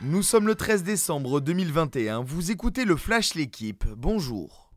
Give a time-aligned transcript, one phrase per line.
[0.00, 4.70] Nous sommes le 13 décembre 2021, vous écoutez le Flash L'équipe, bonjour.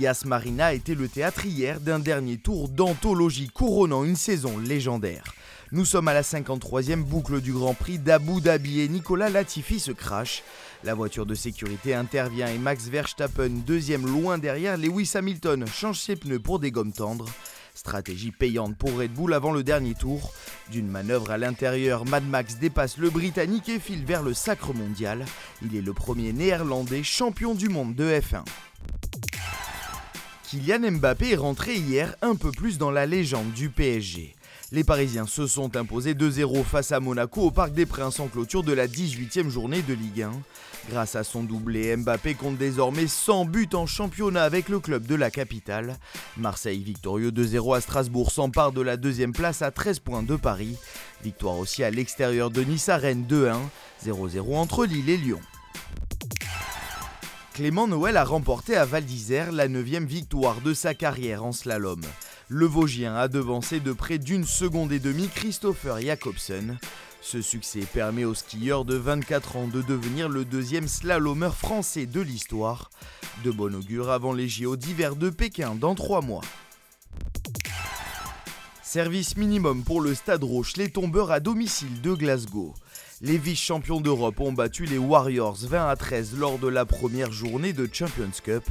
[0.00, 1.42] Yas Marina été le théâtre
[1.80, 5.34] d'un dernier tour d'anthologie couronnant une saison légendaire.
[5.70, 9.92] Nous sommes à la 53e boucle du Grand Prix d'Abu Dhabi et Nicolas Latifi se
[9.92, 10.42] crache.
[10.82, 16.16] La voiture de sécurité intervient et Max Verstappen, deuxième loin derrière, Lewis Hamilton change ses
[16.16, 17.28] pneus pour des gommes tendres.
[17.74, 20.32] Stratégie payante pour Red Bull avant le dernier tour.
[20.70, 25.24] D'une manœuvre à l'intérieur, Mad Max dépasse le Britannique et file vers le sacre mondial.
[25.62, 28.44] Il est le premier néerlandais champion du monde de F1.
[30.52, 34.34] Kylian Mbappé est rentré hier un peu plus dans la légende du PSG.
[34.70, 38.62] Les Parisiens se sont imposés 2-0 face à Monaco au Parc des Princes en clôture
[38.62, 40.32] de la 18e journée de Ligue 1.
[40.90, 45.14] Grâce à son doublé, Mbappé compte désormais 100 buts en championnat avec le club de
[45.14, 45.96] la capitale.
[46.36, 50.76] Marseille victorieux 2-0 à Strasbourg s'empare de la deuxième place à 13 points de Paris.
[51.24, 53.56] Victoire aussi à l'extérieur de Nice à Rennes 2-1,
[54.04, 55.40] 0-0 entre Lille et Lyon.
[57.54, 62.00] Clément Noël a remporté à Val d'Isère la 9 victoire de sa carrière en slalom.
[62.48, 66.78] Le Vosgien a devancé de près d'une seconde et demie Christopher Jacobsen.
[67.20, 72.22] Ce succès permet au skieur de 24 ans de devenir le deuxième slalomeur français de
[72.22, 72.90] l'histoire.
[73.44, 76.42] De bon augure avant les JO d'hiver de Pékin dans trois mois.
[78.92, 82.74] Service minimum pour le Stade Roche, les tombeurs à domicile de Glasgow.
[83.22, 87.72] Les vice-champions d'Europe ont battu les Warriors 20 à 13 lors de la première journée
[87.72, 88.62] de Champions Cup.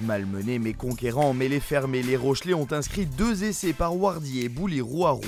[0.00, 4.48] Malmenés mais conquérants, mais les fermés, les Rochelais ont inscrit deux essais par Wardy et
[4.48, 5.18] Bouli Roua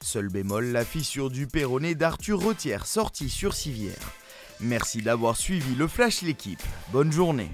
[0.00, 4.12] Seul bémol, la fissure du perronnet d'Arthur Retière sortie sur civière.
[4.60, 6.62] Merci d'avoir suivi le Flash l'équipe.
[6.92, 7.50] Bonne journée.